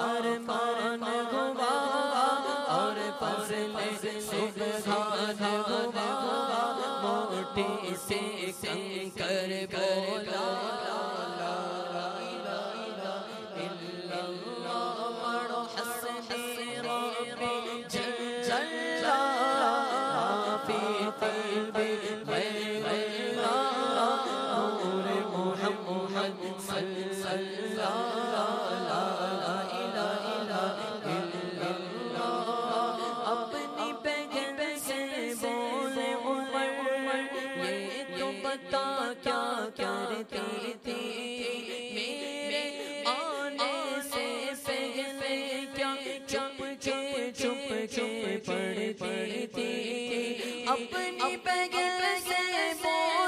[0.00, 0.79] farm, farm.
[38.50, 38.86] पता
[39.22, 39.42] क्या
[39.78, 40.94] करती थी
[41.94, 42.62] मेरे
[43.10, 44.24] आने से
[44.66, 45.36] पहले
[45.76, 45.94] क्या
[46.32, 49.70] चुप के चुप चुप पड़ती थी
[50.66, 53.19] अपनी बगल से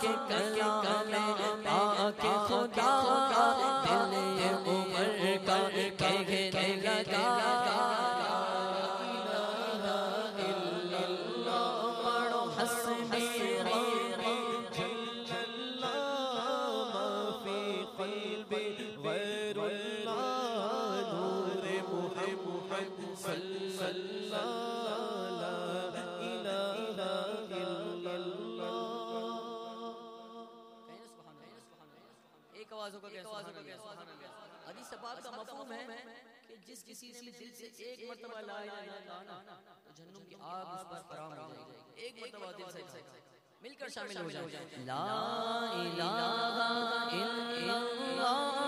[0.00, 0.51] के कर
[32.82, 33.08] آوازوں کا
[34.68, 35.86] حدیث پاک کا مفہوم ہے
[36.48, 40.24] کہ جس کسی نے دل سے ایک مرتبہ لا الہ الا اللہ کہا تو جہنم
[40.28, 43.00] کی آگ اس پر فراہم ہو جائے گی۔ ایک مرتبہ دل سے
[43.62, 45.04] مل کر شامل ہو جائے لا
[45.72, 46.10] الہ
[47.12, 48.61] الا اللہ۔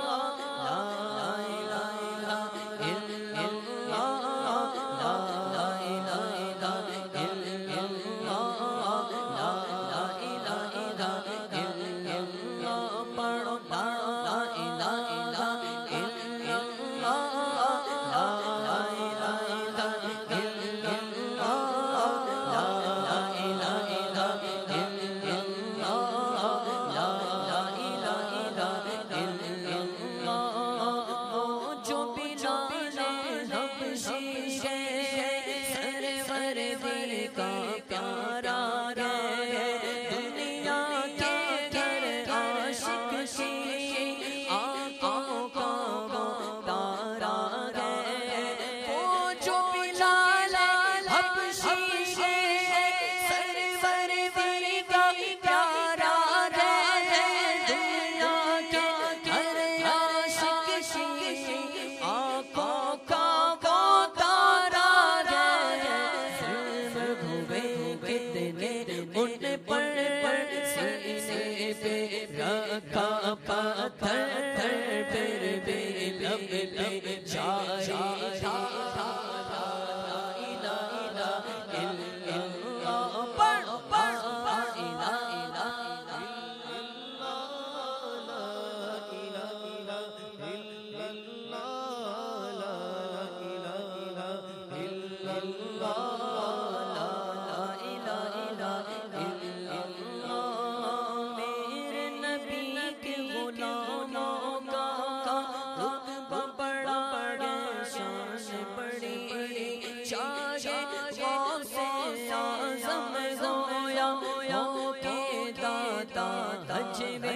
[116.97, 117.34] Jamie.